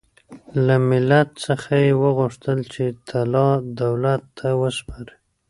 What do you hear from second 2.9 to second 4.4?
طلا دولت